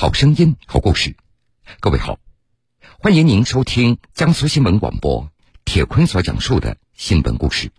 [0.00, 1.14] 好声音，好故事。
[1.78, 2.18] 各位好，
[3.02, 5.28] 欢迎您收听江苏新闻广播
[5.66, 7.70] 铁坤所讲述的新闻故事。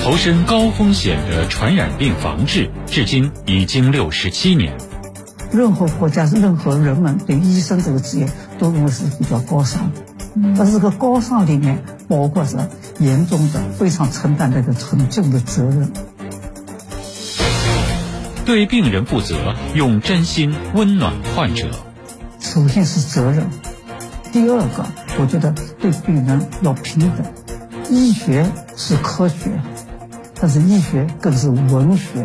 [0.00, 4.76] 投身高风险的传染病防治，至今已经六十七年。
[5.52, 8.28] 任何国家、任何人们对医生这个职业
[8.58, 10.02] 都认为是比较高尚的，
[10.56, 15.92] 但是这个高尚里面包括着严重的、非常承担这个沉重的责任。
[18.48, 21.68] 对病人负责，用真心温暖患者。
[22.40, 23.46] 首先是责任，
[24.32, 24.86] 第二个，
[25.20, 27.26] 我觉得对病人要平等。
[27.90, 29.50] 医学是科学，
[30.40, 32.24] 但是医学更是文学，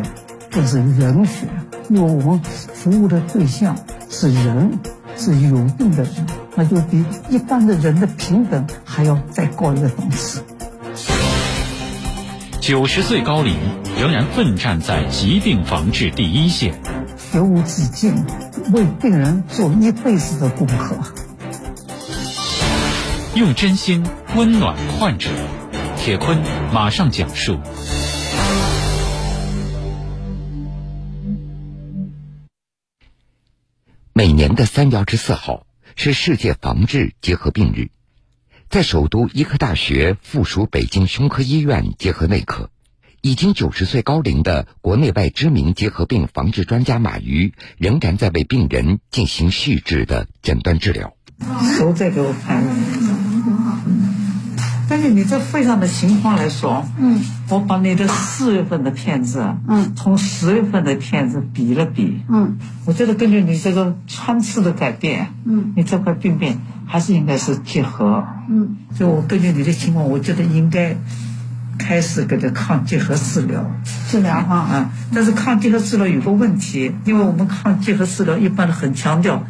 [0.50, 1.46] 更是人学。
[1.90, 3.76] 因为我们服务的对象
[4.08, 4.78] 是人，
[5.18, 10.42] 是有病的人，那就比一般的人的平等还要再高一个档次。
[12.60, 13.58] 九十岁高龄，
[13.96, 16.82] 仍然奋战在疾病防治第一线，
[17.16, 18.26] 学无止境，
[18.72, 20.98] 为病人做一辈子的功课，
[23.36, 25.30] 用真心温暖患者。
[25.96, 26.38] 铁坤
[26.72, 27.60] 马上讲述。
[34.12, 37.90] 每年的三月二十四号是世界防治结核病日。
[38.68, 42.70] 在首都医科大学附属北京胸科医院结核内科，
[43.24, 51.14] 已经九十岁高龄的国内外知名结核病防治专家马瑜，仍然在为病人进行细致的诊断治疗。
[51.78, 52.62] 手再给我看。
[54.90, 66.58] 根据你这肺上的情况来说，嗯，我把你的四月份的片子，嗯，从十月份的片子比了比，嗯，我觉得根据你这个穿刺的改变，嗯，你这块病变。
[66.86, 70.98] 还是应该是结核，嗯，所以我根据你的情况，我觉得应该
[71.78, 73.70] 开始给他抗结核治疗，
[74.08, 74.56] 治疗哈。
[74.56, 74.90] 啊。
[75.12, 79.44] 但是抗结核治疗有个问题，因为我们抗结核治疗一般的很强调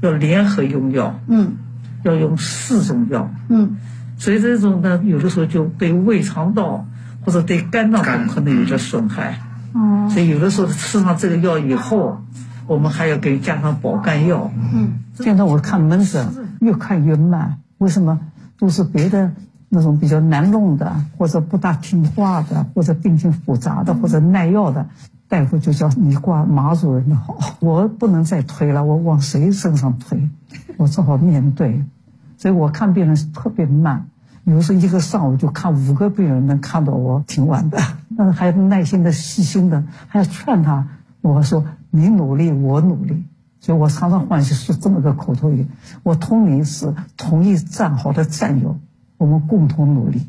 [0.00, 1.56] 要联合用药，嗯，
[2.02, 3.76] 要用四种药，嗯，
[4.18, 6.86] 所以这种呢，有的时候就对胃肠道
[7.24, 9.40] 或者对肝脏可能有点损害，
[9.72, 12.22] 哦，所以有的时候吃上这个药以后，
[12.66, 16.26] 我们还要给加上保肝药，嗯，现在我看门诊。
[16.58, 18.18] 越看越慢，为什么？
[18.58, 19.30] 都是别的
[19.68, 24.86] 那种比较难弄的，或者不大听话的，或者病情复杂的，或者耐药的，
[25.28, 27.36] 大夫就叫你挂马主任的号。
[27.60, 30.28] 我不能再推了，我往谁身上推？
[30.78, 31.84] 我只好面对。
[32.38, 34.08] 所以我看病人是特别慢，
[34.44, 37.78] 有时候一个上午就看五个病人，能看到我挺晚的。
[38.16, 40.86] 但是还要耐心的、细心的，还要劝他。
[41.22, 43.24] 我说你努力，我努力。
[43.58, 45.66] 所以我常常欢喜说这么个口头语：
[46.04, 48.78] 我同你是同一战壕的战友，
[49.18, 50.20] 我们共同努力。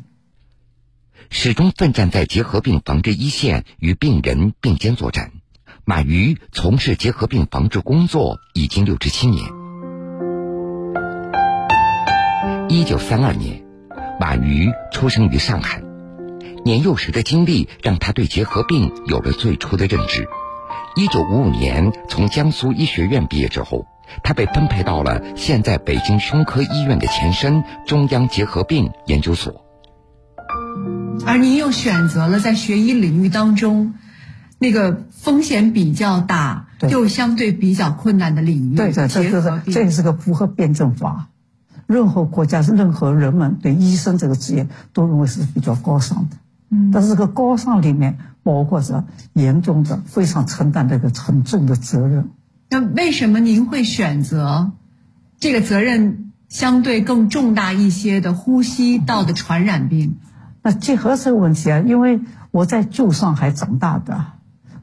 [1.30, 5.32] 始终奋战在结核病防治一线，与病人并肩作战。
[5.84, 9.44] 马瑜从事结核病防治工作已经六十七年。
[12.68, 13.64] 一九三二年，
[14.20, 15.82] 马瑜出生于上海，
[16.64, 20.26] 年幼时的经历让他对结核病有了最初的认知。
[20.96, 23.86] 一九五五年从江苏医学院毕业之后，
[24.22, 29.64] 他被分配到了现在北京胸科医院的前身中央结核病研究所。
[31.26, 33.94] 而您又选择了在学医领域当中，
[34.58, 38.74] 那个风险比较大又相对比较困难的领域。
[38.74, 41.28] 对对，这这是这是个符合辩证法。
[41.86, 46.36] 任何国家、任何人们对医生这个职业都认为是比较高尚的。
[46.70, 48.18] 嗯，但是这个高尚里面。
[48.44, 49.04] 包括着
[49.34, 52.30] 严重的、非常承担这个沉重的责任。
[52.70, 54.72] 那为什么您会选择
[55.40, 60.16] 这个责任相对更重大一些的呼吸道的传染病？
[60.62, 62.20] 那结合这个问题啊，因为
[62.50, 64.32] 我在旧上海长大的，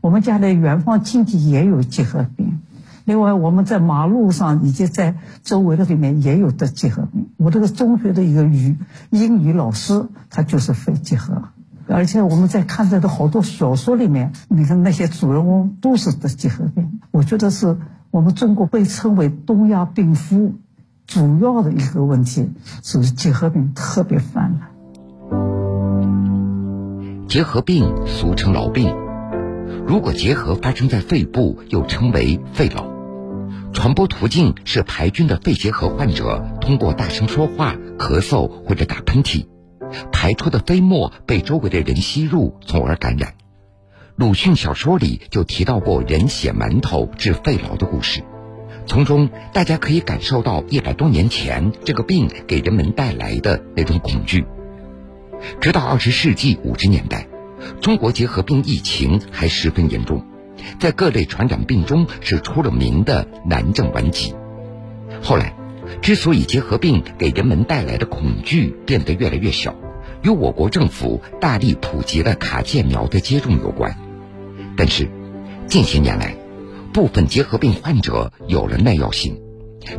[0.02, 2.60] 我们家的远方亲戚也有结核病。
[3.04, 7.30] 另外，我们在马路上以及在周围的里面也有得结核病。
[7.38, 8.78] 我这个中学的一个语
[9.12, 11.50] 英语老师，他就是肺结核。
[11.88, 17.00] 而且我们在看这个好多小说里面，你看那些主人公都是得结核病。
[17.12, 17.78] 我觉得是
[18.12, 20.56] 我们中国被称为东亚病夫，
[21.06, 22.52] 主要的一个问题
[22.84, 24.72] 是结核病特别泛滥。
[27.28, 28.96] 结核病俗称痨病，
[29.86, 32.84] 如果结核发生在肺部，又称为肺痨。
[33.74, 39.48] 传播途径是排菌的肺结核患者通过大声说话、咳嗽或者打喷嚏。
[40.12, 43.34] 排出的飞沫被周围的人吸入，从而感染。
[44.16, 48.24] 鲁迅小说里就提到过人血馒头治肺痨的故事，
[48.86, 54.46] 从中大家可以感受到一百多年前这个病给人们带来的那种恐惧。
[55.60, 57.28] 直到二十世纪五十年代，
[57.82, 60.26] 中国结核病疫情还十分严重，
[60.80, 64.34] 在各类传染病中是出了名的难症顽疾。
[65.22, 65.54] 后来，
[66.02, 69.76] 之所以结核病给人们带来的恐惧变得越来越小，
[70.24, 73.96] 与我国政府大力普及了卡介苗的接种有关。
[74.78, 75.10] 但是，
[75.68, 76.36] 近些年来，
[76.94, 79.40] 部分结核病患者有了耐药性，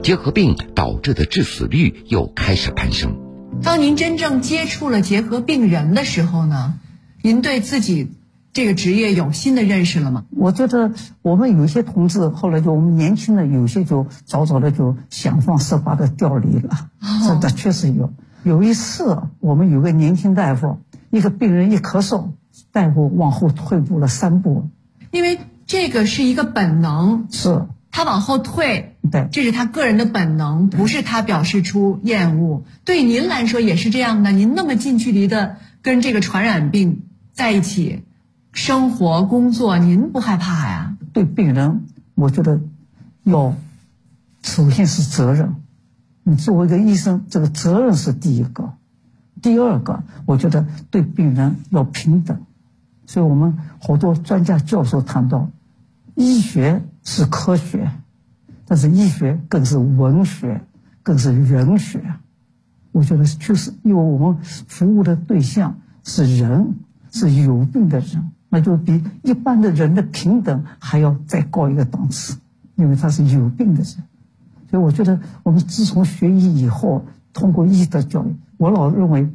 [0.02, 3.18] 结核病导致的致死率又开始攀升。
[3.62, 6.74] 当您真正接触了结核病人的时候呢？
[7.22, 8.12] 您对自己
[8.56, 10.24] 这个职业有新的认识了吗？
[10.30, 16.88] 我觉得我们有些同志后来就我们年轻的有些就早早的就想方设法的调离了，
[17.28, 18.10] 真的确实有。
[18.44, 20.78] 有一次我们有个年轻大夫，
[21.10, 22.30] 一个病人一咳嗽，
[22.72, 24.70] 大夫往后退步了三步，
[25.10, 32.64] 因为这个是一个本能，是他往后退，对，这是他个人的本能，不是他表示出厌恶。
[32.86, 37.02] 对您来说也是这样的，您那么近距离的跟这个传染病。
[37.36, 38.04] 在一起，
[38.56, 40.96] 生活工作，您不害怕呀？
[41.12, 42.58] 对病人，我觉得
[43.22, 43.54] 要
[44.42, 45.56] 首先是责任。
[46.22, 48.72] 你作为一个医生，这个责任是第一个。
[49.42, 52.40] 第二个，我觉得对病人要平等。
[53.04, 55.50] 所以我们好多专家教授谈到，
[56.14, 57.92] 医学是科学，
[58.66, 60.62] 但是医学更是文学，
[61.02, 62.02] 更是人学。
[62.92, 66.78] 我觉得确实，因为我们服务的对象是人。
[67.12, 72.38] 是有病的人，那就比一般的人的平等还要再高一个档次，
[72.74, 74.04] 因为他是有病的人。
[74.70, 79.28] 所以我觉得，我们自从学医以后，通过医德教育，我老认为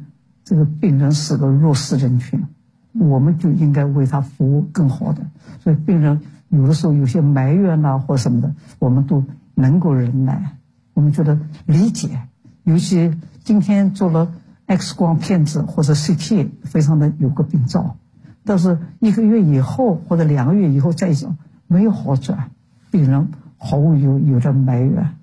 [0.44, 2.46] 这个病人是个弱势人群，
[2.92, 5.22] 我们就应该为他服务更好的。
[5.60, 9.24] 所以病人有的时候有些埋怨呐或什么的，我们都
[9.54, 10.56] 能够忍耐，
[10.94, 12.20] 我们觉得理解。
[12.64, 13.12] 尤其
[13.44, 14.32] 今天做了。
[14.64, 17.96] X 光片子或者 CT 非常的有个病灶，
[18.44, 21.36] 但是一个月以后或者两个月以后再讲
[21.66, 22.50] 没有好转，
[22.90, 25.16] 病人毫无有有的埋怨。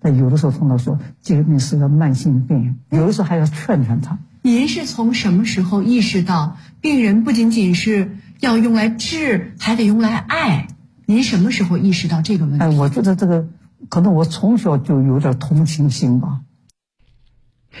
[0.00, 4.18] 但有的时候碰到说这个病是个慢性病，有的时候还要劝劝他。
[4.42, 10.68] 您是从什么时候意识到病人不仅仅是要用来治，还得用来爱？
[11.06, 12.64] 您什么时候意识到这个问题？
[12.64, 13.48] 哎，我觉得这个
[13.88, 16.40] 可能我从小就有点同情心吧。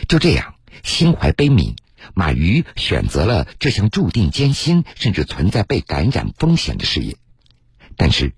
[0.08, 0.54] 就这样。
[0.82, 1.76] 心怀悲悯，
[2.14, 7.16] 马瑜选择了这项注定艰辛，甚至存在被感染风险的事业。
[7.96, 8.34] 但是，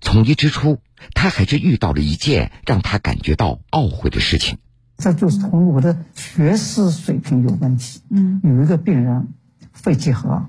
[0.00, 0.78] 从医之初，
[1.14, 4.58] 他还是遇到了一件让他感觉到懊悔的事情。
[4.98, 8.00] 这就是从我的学识水平有问题。
[8.10, 9.28] 嗯，有一个病人
[9.72, 10.46] 肺结核，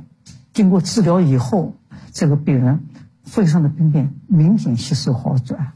[0.53, 1.75] 经过治疗以后，
[2.11, 2.85] 这个病人
[3.23, 5.73] 肺上的病变明显吸收好转，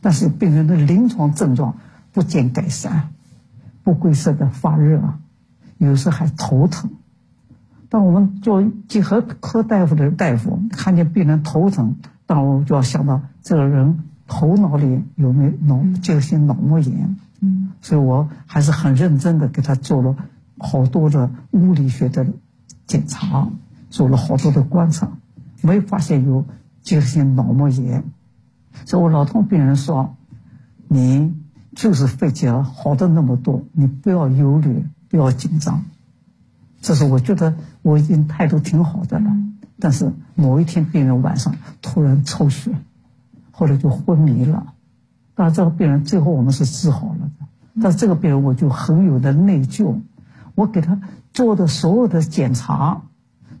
[0.00, 1.78] 但是病人的临床症状
[2.12, 3.12] 不见改善。
[3.82, 5.18] 不规则的发热，
[5.88, 6.90] 有时还头疼。
[7.88, 11.96] 当我们做结核科大夫的大夫看见病人头疼，
[12.26, 17.16] 但我就要想到这个人头脑里有没有脑结核性脑膜炎。
[17.40, 20.14] 嗯，所以我还是很认真的给他做了
[20.58, 22.26] 好多的物理学的
[22.86, 23.48] 检查，
[23.88, 25.12] 做了好多的观察，
[25.62, 26.44] 没发现有
[26.82, 28.04] 结核性脑膜炎。
[28.84, 30.16] 所以我老同病人说，
[30.88, 31.34] 你。
[31.72, 35.84] 就是肺结核好的那么多，你不要忧虑，不要紧张。
[36.80, 39.30] 这是我觉得我已经态度挺好的了。
[39.78, 42.70] 但是某一天病人晚上突然抽血，
[43.50, 44.72] 后来就昏迷了。
[45.34, 47.46] 当然这个病人最后我们是治好了的，
[47.82, 50.00] 但是这个病人我就很有的内疚。
[50.54, 51.00] 我给他
[51.32, 53.02] 做的所有的检查，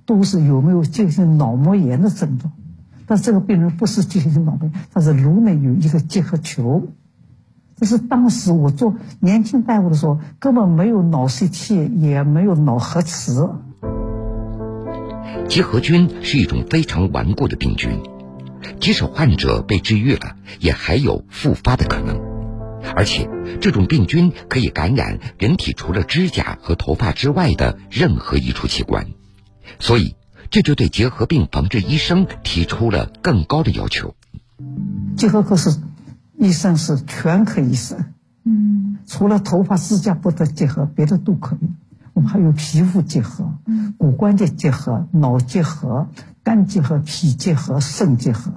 [0.04, 2.52] 都是有没有进行脑膜炎的症状，
[3.06, 6.88] 但这个病人不是结性脑膜炎，他是颅内有一个结核球。
[7.80, 13.48] 这是当时我做年轻大夫的时候，根本没有脑 CT，也没有脑核磁。
[15.48, 18.02] 结核菌是一种非常顽固的病菌，
[18.80, 22.20] 即使患者被治愈了，也还有复发的可能。
[22.94, 23.26] 而且，
[23.62, 29.06] 这种病菌可以感染人体除了指甲和头发之外的任何一处器官，
[29.78, 30.16] 所以
[30.50, 34.14] 这就对结核病防治医生提出了更高的要求。
[35.16, 35.70] 结核科是。
[36.40, 38.06] 医生是全科医生，
[38.44, 41.68] 嗯，除了头发、指甲不得结合，别的都可以。
[42.14, 46.08] 我们还有皮肤结合，嗯，骨关节结合、脑结合、
[46.42, 48.52] 肝结合、脾结合、肾结合。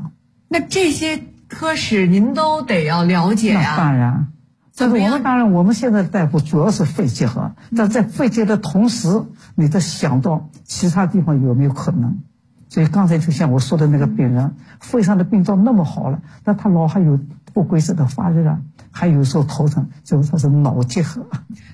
[0.47, 3.75] 那这些科室您都得要了解呀。
[3.75, 4.27] 当然，
[4.71, 9.25] 这个我们当然，我们现在大夫主要是肺结核，但在肺结的同时，
[9.55, 12.19] 你得想到其他地方有没有可能。
[12.69, 17.19] 所以刚才就像我说的那个病人，肺上的病灶那么好了，那他老还有。
[17.53, 18.57] 不规则的发热，
[18.91, 21.27] 还有时候头疼，就是说是脑结核。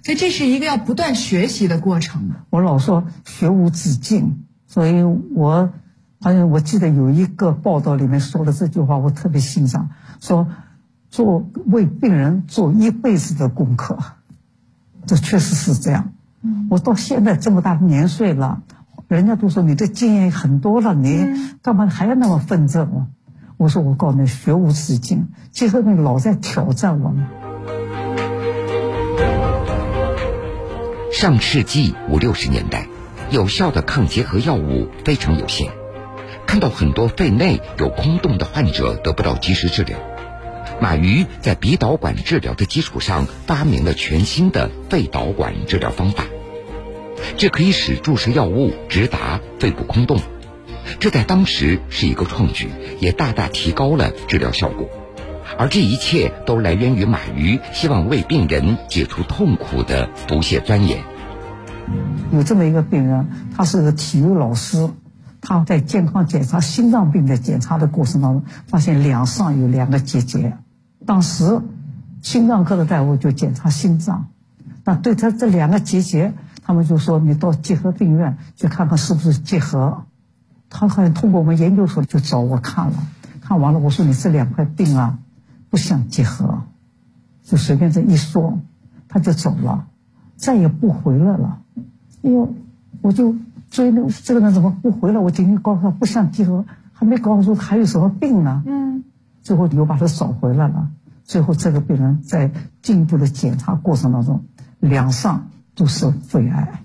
[0.03, 2.31] 所以这是一个要不断学习的过程。
[2.49, 5.71] 我老说学无止境，所以我
[6.19, 10.47] 好像我记得有一个报道里面说的这句话，我特别欣赏，说
[11.09, 13.97] 做为病人做一辈子的功课，
[15.05, 16.11] 这确实是这样。
[16.69, 18.63] 我到现在这么大年岁了，
[19.07, 21.25] 人家都说你的经验很多了，你
[21.61, 23.05] 干嘛还要那么奋斗？
[23.59, 27.27] 我说我告诉你，学无止境，结合病老在挑战我们。
[31.11, 32.87] 上世纪五六十年代，
[33.29, 35.69] 有效的抗结核药物非常有限。
[36.47, 39.99] 看到很多肺内有空洞的患者得不到及时治疗，
[40.79, 46.23] 马瑜在鼻导管治疗的基础上发明了全新的肺导管治疗方法，
[47.35, 50.21] 这可以使注射药物直达肺部空洞，
[50.99, 54.89] 这在当时是一个创举，也大大提高了治疗效果。
[55.57, 60.99] 而这一切都来源于马瑜希望为病人解除痛苦的不懈钻研。
[62.31, 64.89] 有这么一个病人，他是个体育老师。
[65.41, 70.57] 他在健康检查心脏病的检查的过程当中，发现两上有两个结节。
[71.05, 71.61] 当时
[72.21, 74.27] 心脏科的大夫就检查心脏，
[74.83, 80.03] 那对他这两个结节，他们就说你到结核病院去看看是不是结核。
[80.69, 83.07] 他好像通过我们研究所就找我看了，
[83.41, 85.19] 看完了我说你这两块病啊
[85.69, 86.63] 不像结合，
[87.43, 88.59] 就随便这一说，
[89.07, 89.87] 他就走了，
[90.35, 91.61] 再也不回来了。
[92.23, 92.53] 哎呦，
[93.01, 93.35] 我就。
[93.71, 95.19] 所以呢，这个人怎么不回来？
[95.19, 98.63] 我今天告诉他不像结合，还没告诉他还有什么病呢？
[98.65, 99.03] 嗯，
[99.43, 100.89] 最后又把他找回来了。
[101.23, 102.49] 最后这个病人在
[102.81, 104.43] 进一步的检查过程当中，
[104.79, 106.81] 两上都是肺癌，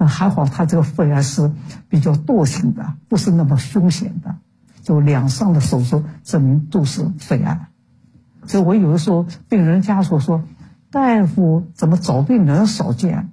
[0.00, 1.52] 但还好他这个肺癌是
[1.90, 4.36] 比较惰性的，不是那么凶险的。
[4.82, 7.68] 就两上的手术证明都是肺癌。
[8.46, 10.42] 所以我有的时候病人家属说
[10.90, 13.28] ：“大夫怎么找病人少见？”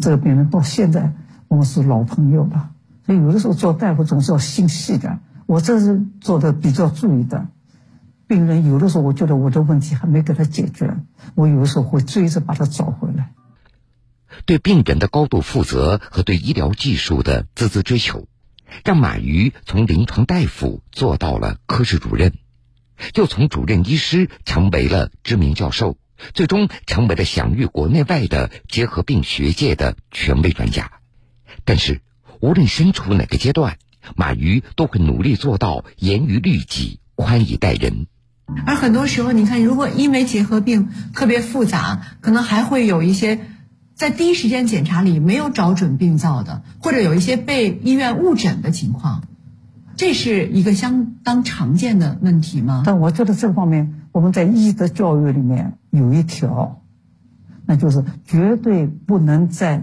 [0.00, 1.14] 这个病人到现在。
[1.46, 2.72] 我们是老朋友了，
[3.06, 5.20] 所以有的时候做大夫总是要心细的。
[5.46, 7.46] 我这是做的比较注意的。
[8.26, 10.94] 病人有的时候我觉得我的问题还没给他解决，
[11.34, 13.30] 我有的时候会追着把他找回来。
[14.46, 18.28] 对病人的高度负责和对医疗技术的孜孜追求，
[18.84, 22.34] 让马瑜从临床大夫做到了科室主任，
[23.14, 25.96] 又从主任医师成为了知名教授，
[26.34, 30.90] 最终成为了享誉国内外的结核病学界的权威专家。
[31.64, 32.00] 但是，
[32.40, 33.78] 无论身处哪个阶段，
[34.16, 38.06] 马瑜都会努力做到严于律己、宽以待人。
[38.64, 43.40] 而很多时候，你看，如果因为结核病特别复杂，可能还会有一些
[43.98, 49.24] 在第一时间检查里没有找准病灶的，或者有一些被医院误诊的情况，
[49.96, 52.84] 这是一个相当常见的问题吗？
[52.86, 56.80] 但我觉得这方面，我们在医德教育里面有一条，
[57.66, 59.82] 那就是绝对不能在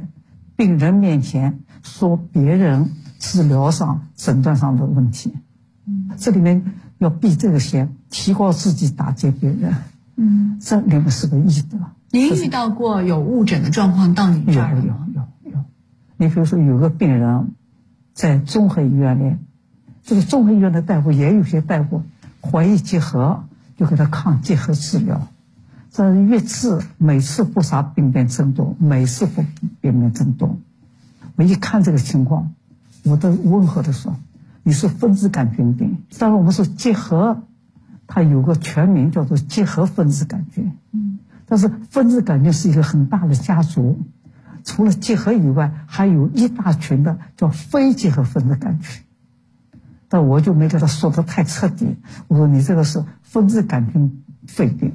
[0.56, 1.60] 病人面前。
[1.84, 5.34] 说别人治疗上、诊断上的问题，
[6.18, 9.76] 这里面要避这个嫌，提高自己，打击别人。
[10.16, 11.78] 嗯，这里面是个医德。
[12.16, 15.66] 您遇到过有误诊的状况到你这儿有有有有。
[16.16, 17.52] 你比如说，有个病人
[18.14, 19.36] 在综合医院里，
[20.02, 22.04] 这个综合医院的大夫也有些大夫
[22.40, 23.44] 怀疑结核，
[23.76, 25.28] 就给他抗结核治疗。
[25.92, 29.44] 这越治每次不杀病变增多，每次不
[29.82, 30.58] 病变增多。
[31.36, 32.54] 我一看这个情况，
[33.04, 34.16] 我都温和的说
[34.64, 37.44] ：“你是分子杆菌病。”当然，我们说结核，
[38.08, 40.72] 它有个全名叫做结核分子杆菌。
[40.94, 41.15] 嗯。
[41.48, 44.00] 但是分子杆菌是一个很大的家族，
[44.64, 49.02] 除了结核以外，还有一大群的叫非结核分子杆菌。
[50.08, 51.98] 但我就没给他说的太彻底。
[52.28, 54.94] 我说：“你这个是分子杆菌肺病，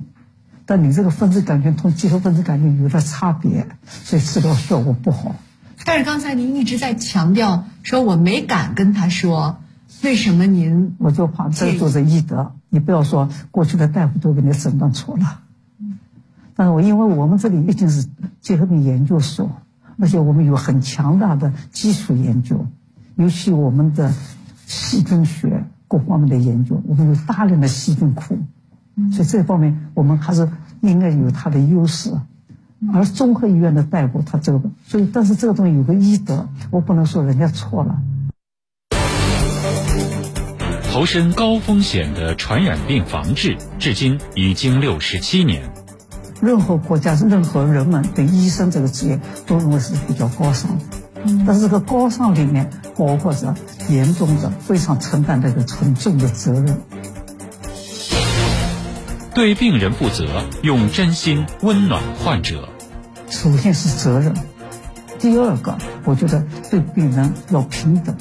[0.67, 5.35] 但你这个分子杆菌同结核分子杆菌有点差别，所以治疗效果不好。”
[5.85, 9.59] 但是刚才您一直在强调说，我没敢跟他说，
[10.03, 10.95] 为什么您？
[10.99, 15.41] 我就怕这就是医德，你不要说过去的大夫都给你诊断错了。
[16.61, 18.07] 但是我因为我们这里毕竟是
[18.43, 19.51] 结核病研究所，
[19.99, 22.67] 而且我们有很强大的基础研究，
[23.17, 24.13] 尤其我们的
[24.67, 28.37] 细菌学各方面的研究，我们有大量的细菌库，
[29.11, 30.51] 所以这方面我们还是
[30.83, 32.13] 应该有它的优势。
[32.93, 38.03] 而综合医院的大夫，他这个，所以，但是这个东西有个医德，我不能说人家错了。
[40.93, 45.80] 投身高风险的传染病防治，至今已经六十七年。
[46.41, 50.85] 任何国家、任何人们对医生这个职业都认为是比较高尚的，
[51.47, 53.55] 但是这个高尚里面包括着
[53.89, 56.81] 严重的、非常承担这个沉重的责任。
[59.35, 62.69] 对病人负责，用真心温暖患者。
[63.29, 64.35] 首先是责任，
[65.19, 68.17] 第二个，我觉得对病人要平等。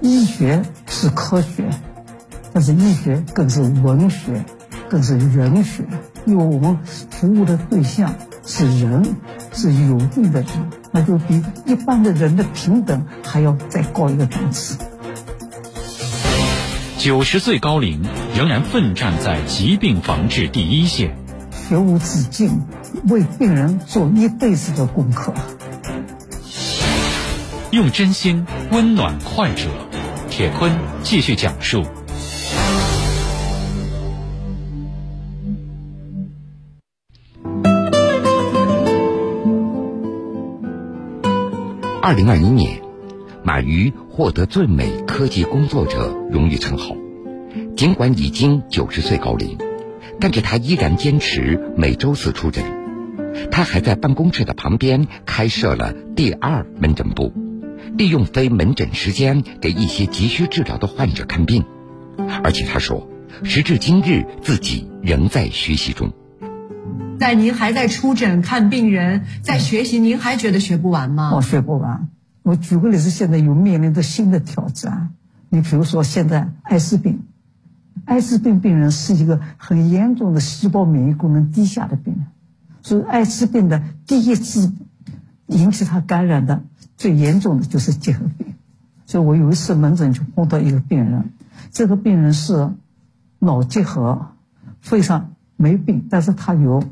[0.00, 1.68] 医学是科学，
[2.52, 4.44] 但是医学更是文学，
[4.88, 5.84] 更是人学，
[6.26, 8.14] 因为我们服务的对象
[8.46, 9.16] 是人，
[9.52, 10.48] 是有病的人，
[10.90, 14.78] 那就比一般的人的平等还要再高一个档次。
[16.98, 18.02] 九十岁高龄
[18.34, 21.14] 仍然奋战在疾病防治第一线，
[21.52, 22.62] 学无止境，
[23.08, 25.34] 为病人做一辈子的功课。
[27.70, 29.68] 用真心温暖患者，
[30.30, 31.84] 铁坤继续讲述。
[42.06, 42.82] 二零二一年，
[43.42, 46.94] 马瑜获得最美科技工作者荣誉称号。
[47.78, 49.56] 尽管已经九十岁高龄，
[50.20, 52.62] 但是他依然坚持每周四出诊。
[53.50, 57.32] 他还在办公室的旁边开设了第二门诊部。
[57.96, 61.64] 利用非门诊时间给一些急需治疗的患者看病，
[62.42, 63.08] 而且他说，
[63.44, 66.12] 时至今日自己仍在学习中。
[67.18, 71.32] 在您还在出诊看病人，在学习，您还觉得学不完吗？
[71.34, 72.08] 我学不完。
[72.42, 75.14] 我举个例子，现在有面临着新的挑战。
[75.48, 77.22] 你比如说，现在艾滋病，
[78.04, 82.26] 艾滋病病人是一个很严重的细胞免疫功能低下的病人，
[82.82, 84.72] 所以艾滋病的第一次
[85.46, 86.62] 引起他感染的。
[86.96, 88.54] 最严重的就是结核病，
[89.04, 91.32] 所以我有一次门诊就碰到一个病人，
[91.72, 92.70] 这个病人是
[93.40, 94.28] 脑结核，
[94.80, 96.84] 肺上没病，但是他有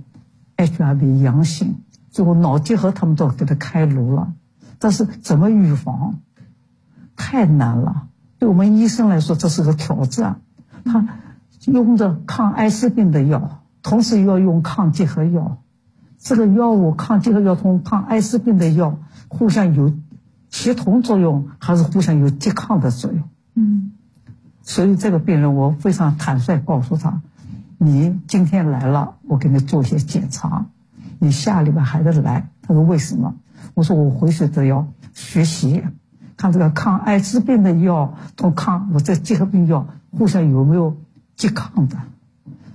[0.67, 1.77] HIV 阳性，
[2.11, 4.33] 最后脑结核他们都给他开颅了，
[4.79, 6.21] 但是怎么预防
[7.17, 10.41] 太难了，对我们医生来说这是个挑战。
[10.85, 11.09] 他
[11.67, 15.59] 用着抗艾滋病的药，同时又要用抗结核药，
[16.19, 18.99] 这个药物抗结核药同抗艾滋病的药。
[19.29, 19.95] 互相有
[20.51, 23.23] 协同作用，还是互相有拮抗的作用？
[23.55, 23.93] 嗯，
[24.61, 27.23] 所以这个病人我非常坦率告诉他
[27.85, 30.67] ：“你今天来了，我给你做一些检查，
[31.19, 33.35] 你下礼拜还得来。”他说：“为什么？”
[33.75, 35.83] 我说：“我回去都要学习，
[36.37, 40.97] 看这个抗艾滋病的药同抗我这结核病药互相有没有
[41.37, 41.97] 拮抗的。”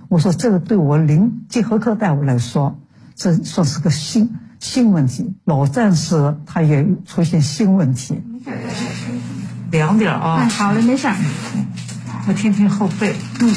[0.08, 2.78] 我说：“这个对我临结核科大夫来说，
[3.14, 8.20] 这算是个新。”新问题，老战士他也出现新问题。
[9.70, 10.38] 凉点啊！
[10.40, 11.06] 哎，好了，没事。
[12.26, 13.14] 我听听后背。
[13.40, 13.54] 嗯。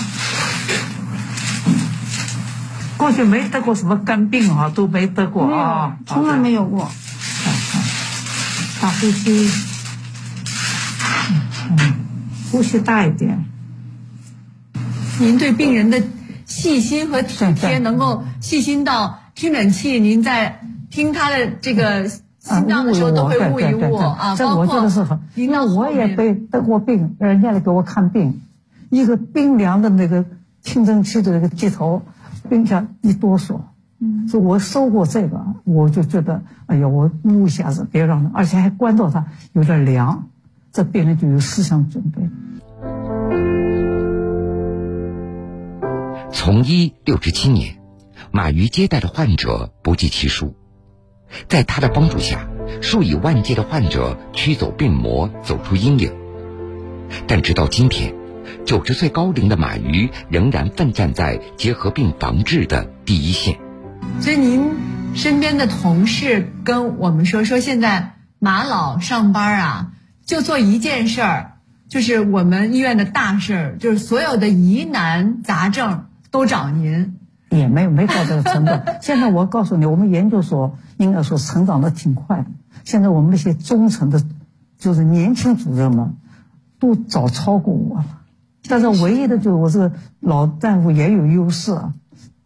[3.02, 6.88] 过去没得过什么肝病啊，都没得过啊，从来没有过。
[8.80, 9.50] 大呼吸。
[11.80, 11.94] 嗯，
[12.52, 13.44] 呼吸大一点。
[15.20, 16.04] 您对病人的
[16.46, 20.60] 细心和体贴，能够细心到听诊器，您在。
[20.92, 25.22] 听他的这个心脏的时候都会误一误啊，这我觉得是很。
[25.36, 28.42] 那我也被得过病，人家来给我看病，
[28.90, 30.26] 一个冰凉的那个
[30.62, 32.04] 听诊器的那个接头，
[32.50, 33.60] 冰下一哆嗦。
[34.00, 40.30] 嗯，所以我收过这个，我就觉得，哎呀，我捂一下子，别让他，而且还关到他有点凉，
[40.72, 42.22] 这病人就有思想准备。
[46.32, 47.76] 从医六十七年，
[48.32, 50.56] 马瑜接待的患者不计其数。
[51.48, 52.50] 在他的帮助下，
[52.82, 56.12] 数以万计的患者驱走病魔，走出阴影。
[57.28, 58.16] 但直到今天，
[58.66, 63.58] 九十岁高龄的马瑜仍然奋战在结核病防治的第一线。
[64.20, 64.72] 所以，您
[65.14, 69.92] 身边的同事跟我们说，说现在马老上班啊，
[70.26, 71.52] 就做一件事儿，
[71.90, 77.18] 就是我们医院的大事儿，就是所有的疑难杂症都找您。
[77.50, 78.72] 也没有没到这个程度。
[79.02, 82.46] 现在我告诉你，我们研究所应该说成长的挺快的。
[82.86, 84.24] 现在我们那些中层的，
[84.78, 86.16] 就是年轻主任们，
[86.80, 88.21] 都早超过我了。
[88.72, 91.94] 但是唯一的就是我这个老大夫也有优势啊，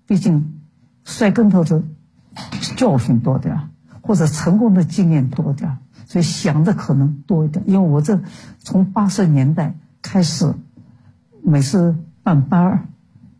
[0.08, 0.56] 毕竟
[1.04, 1.84] 摔跟头的
[2.76, 3.70] 教训多点儿，
[4.02, 7.64] 或者成功的经验多点儿，所以想的可能多一点。
[7.68, 8.20] 因为我这
[8.58, 10.52] 从八十年代开始，
[11.44, 12.88] 每次办班儿，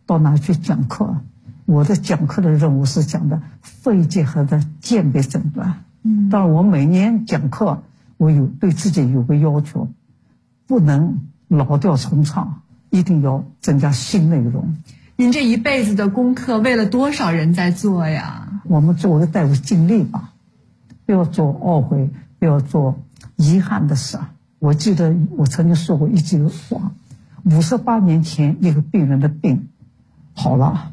[0.06, 1.16] 到哪去讲课。
[1.64, 5.82] 我的讲课的任务是讲的肺结核的鉴别诊断。
[6.04, 7.82] 嗯，当然我每年讲课，
[8.16, 9.88] 我有对自己有个要求，
[10.68, 14.76] 不能老调重唱，一定要增加新内容。
[15.16, 18.60] 您这一辈子的功课，为了多少人在做呀？
[18.64, 20.32] 我们作为大夫尽力吧，
[21.06, 23.00] 不要做懊悔，不要做
[23.36, 24.18] 遗憾的事。
[24.58, 26.92] 我记得我曾经说过一句话：
[27.44, 29.68] 五十八年前一个病人的病
[30.34, 30.92] 好了。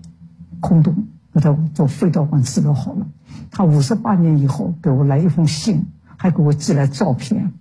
[0.59, 3.07] 空洞，给他做肺导管治疗好了。
[3.51, 7.51] 他五十八年以后给我来一封信，还给我寄来照片。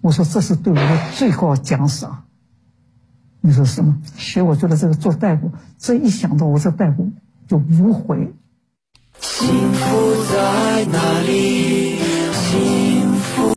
[0.00, 2.24] 我说这是对我的最高奖赏。
[3.46, 3.96] 你说是吗？
[4.16, 7.08] 所以我觉得这个做大夫这一想到我这大夫
[7.46, 8.34] 就无悔。
[9.20, 11.85] 幸福在哪里？